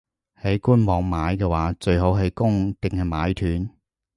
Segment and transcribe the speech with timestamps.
[0.41, 3.69] 喺官網買嘅話，最好係供定係買斷?